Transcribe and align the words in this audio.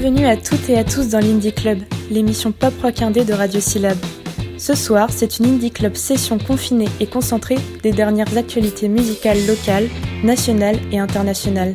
Bienvenue 0.00 0.28
à 0.28 0.38
toutes 0.38 0.70
et 0.70 0.78
à 0.78 0.82
tous 0.82 1.10
dans 1.10 1.18
l'Indie 1.18 1.52
Club, 1.52 1.80
l'émission 2.10 2.52
pop 2.52 2.72
rock 2.80 3.02
indé 3.02 3.22
de 3.22 3.34
Radio 3.34 3.60
Syllab. 3.60 3.98
Ce 4.56 4.74
soir, 4.74 5.10
c'est 5.10 5.38
une 5.38 5.44
Indie 5.44 5.70
Club 5.70 5.94
session 5.94 6.38
confinée 6.38 6.88
et 7.00 7.06
concentrée 7.06 7.58
des 7.82 7.92
dernières 7.92 8.34
actualités 8.38 8.88
musicales 8.88 9.46
locales, 9.46 9.90
nationales 10.24 10.78
et 10.90 10.98
internationales. 10.98 11.74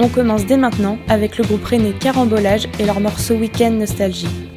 On 0.00 0.08
commence 0.08 0.46
dès 0.46 0.56
maintenant 0.56 0.96
avec 1.08 1.36
le 1.36 1.44
groupe 1.44 1.66
René 1.66 1.92
Carambolage 1.92 2.70
et 2.80 2.86
leur 2.86 3.00
morceau 3.00 3.34
Weekend 3.34 3.78
Nostalgie. 3.78 4.51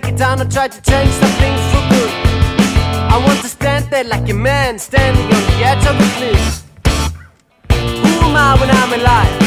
take 0.00 0.12
it 0.12 0.18
down. 0.18 0.40
I 0.40 0.44
tried 0.44 0.72
to 0.72 0.82
change 0.82 1.10
some 1.10 1.34
things 1.42 1.60
for 1.72 1.82
good. 1.92 2.10
I 3.12 3.22
want 3.24 3.40
to 3.40 3.48
stand 3.48 3.84
there 3.90 4.04
like 4.04 4.28
a 4.28 4.34
man 4.34 4.78
standing 4.78 5.24
on 5.24 5.42
the 5.50 5.58
edge 5.70 5.84
of 5.86 5.96
a 5.96 6.08
cliff. 6.16 6.64
Who 7.70 8.26
am 8.26 8.36
I 8.36 8.56
when 8.60 8.70
I'm 8.70 9.00
alive? 9.00 9.37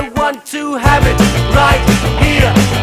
I 0.00 0.08
want 0.16 0.46
to 0.46 0.76
have 0.76 1.02
it 1.04 1.20
right 1.54 2.20
here. 2.24 2.79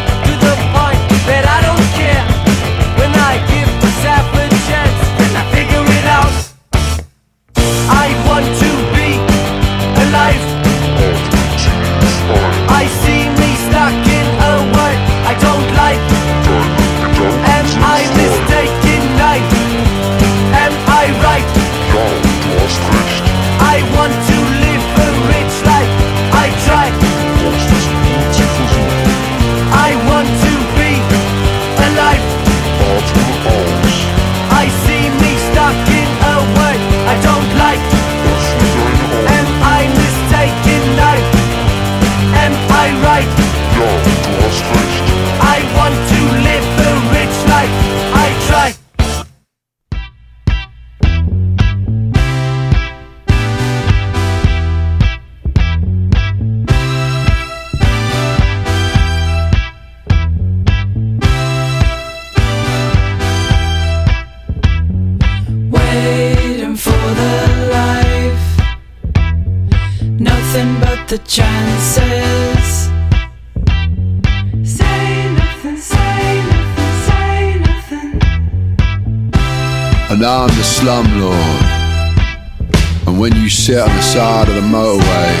And 83.08 83.18
when 83.18 83.34
you 83.36 83.48
sit 83.48 83.78
on 83.78 83.88
the 83.88 84.02
side 84.02 84.50
of 84.50 84.54
the 84.54 84.60
motorway, 84.60 85.32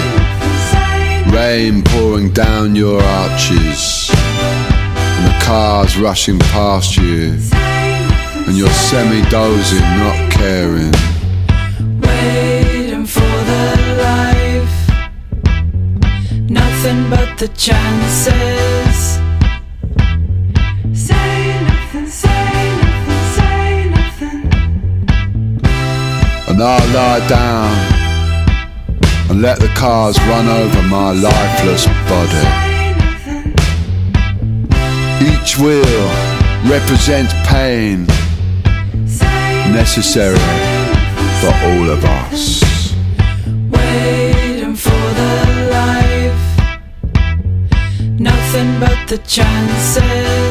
rain 1.30 1.82
pouring 1.84 2.32
down 2.32 2.74
your 2.74 3.02
arches, 3.02 4.08
and 4.10 5.26
the 5.26 5.38
cars 5.44 5.98
rushing 5.98 6.38
past 6.38 6.96
you, 6.96 7.36
and 8.46 8.56
you're 8.56 8.70
semi 8.70 9.20
dozing, 9.28 9.80
not 9.80 10.32
caring. 10.32 10.94
Waiting 12.00 13.04
for 13.04 13.20
the 13.20 13.66
life. 14.02 14.88
Nothing 16.48 17.10
but 17.10 17.36
the 17.38 17.48
chances. 17.48 18.77
And 26.58 26.66
I'll 26.66 26.92
lie 26.92 27.28
down 27.28 27.70
and 29.30 29.40
let 29.40 29.60
the 29.60 29.68
cars 29.76 30.18
run 30.22 30.48
over 30.48 30.82
my 30.88 31.12
lifeless 31.12 31.86
body. 32.10 32.46
Each 35.24 35.56
wheel 35.56 36.08
represents 36.68 37.32
pain 37.46 38.06
necessary 39.72 40.36
for 41.38 41.54
all 41.62 41.90
of 41.90 42.04
us. 42.04 42.64
Waiting 43.70 44.74
for 44.74 45.04
the 45.20 45.68
life. 45.70 46.42
Nothing 48.18 48.80
but 48.80 49.06
the 49.06 49.18
chances. 49.18 50.47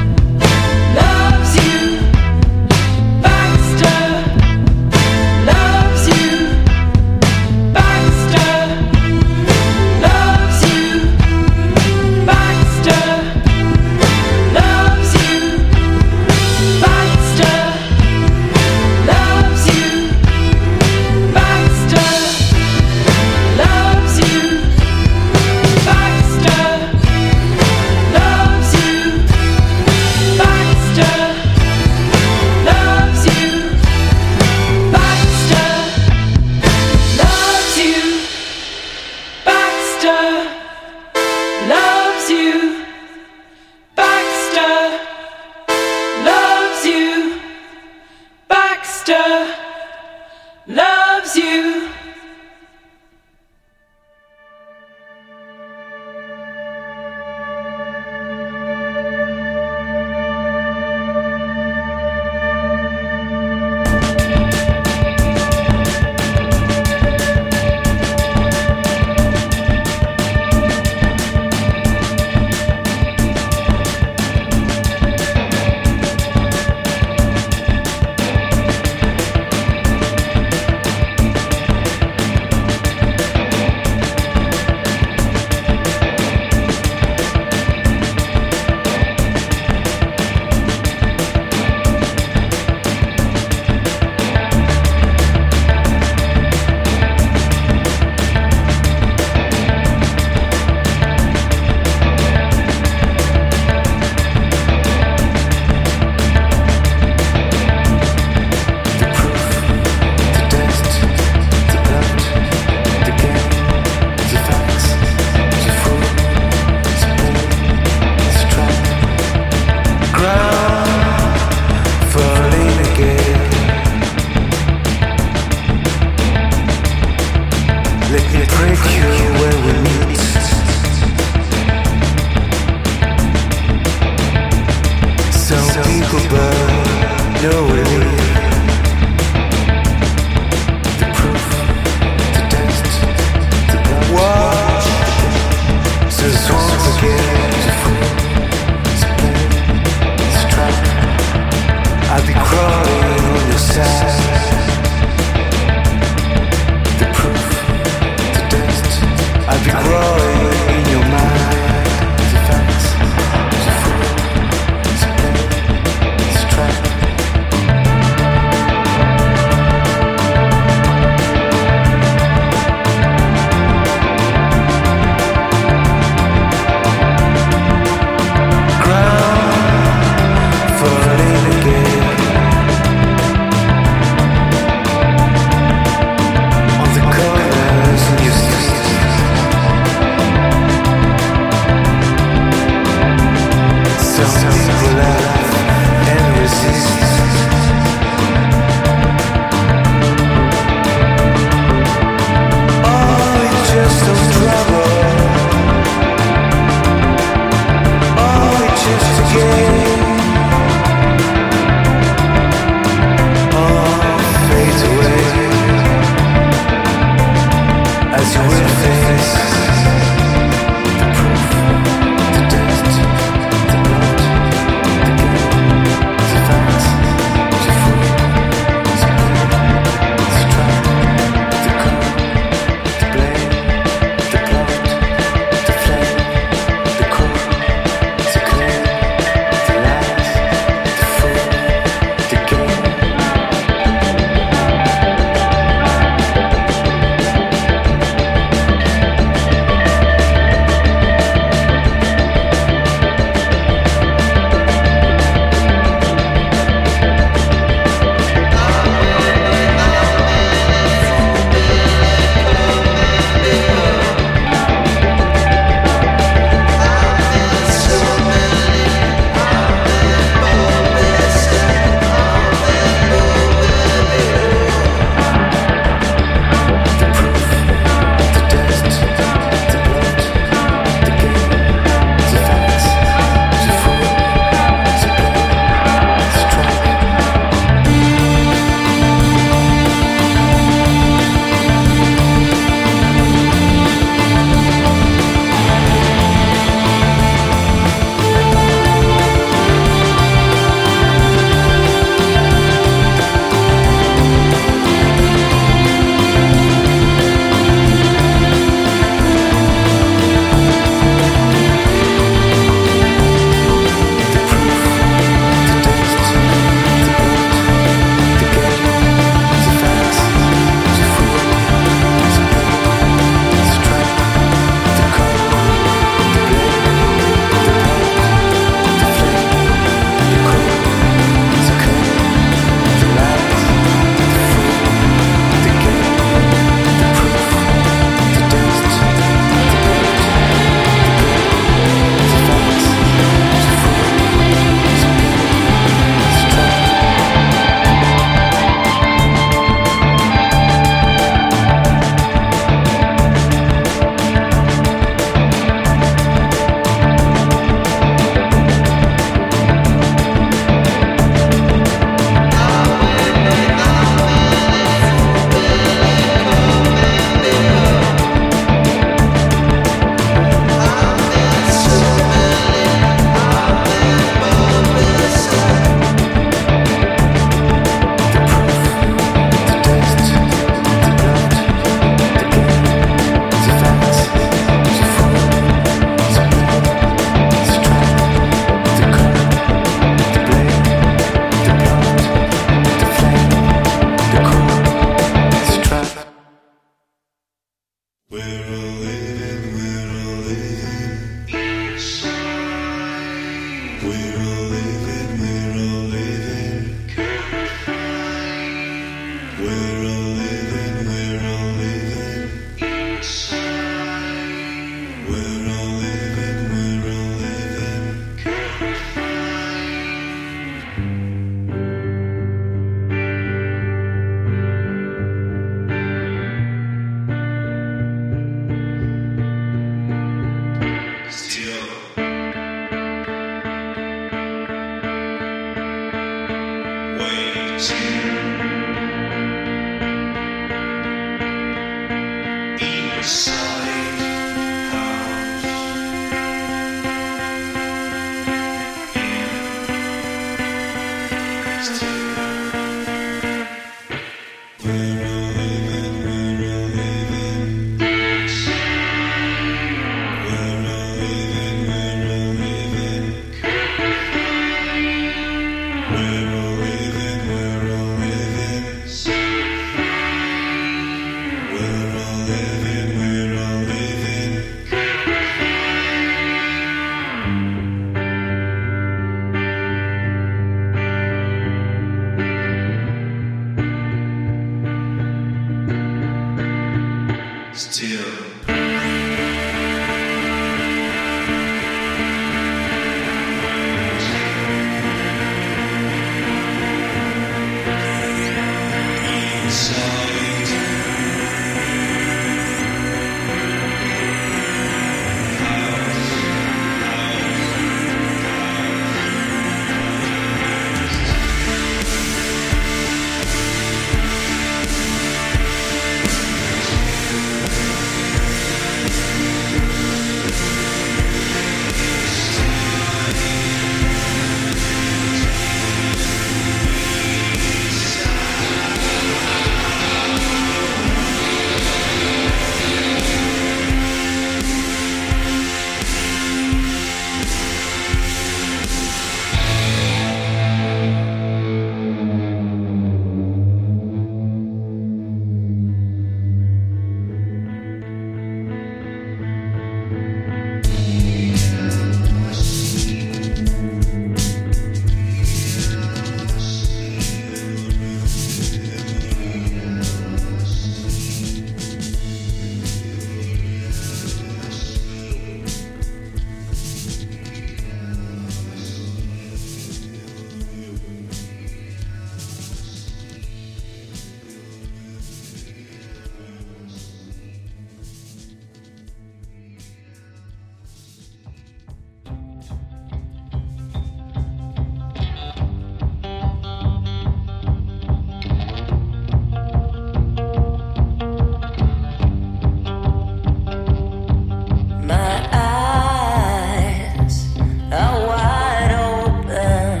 wide 598.28 598.92
open. 599.10 600.00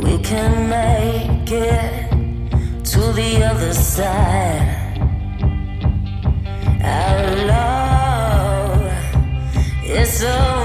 We 0.00 0.18
can 0.18 0.68
make 0.68 1.50
it 1.50 2.10
to 2.92 3.00
the 3.12 3.44
other 3.44 3.74
side. 3.74 4.98
Our 6.82 7.22
love 7.46 8.92
is 9.84 10.12
so. 10.20 10.61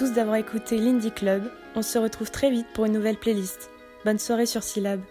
Tous 0.00 0.12
d'avoir 0.12 0.36
écouté 0.36 0.78
l'Indie 0.78 1.12
Club. 1.12 1.42
On 1.74 1.82
se 1.82 1.98
retrouve 1.98 2.30
très 2.30 2.50
vite 2.50 2.68
pour 2.72 2.86
une 2.86 2.94
nouvelle 2.94 3.18
playlist. 3.18 3.70
Bonne 4.02 4.18
soirée 4.18 4.46
sur 4.46 4.62
Syllab. 4.62 5.02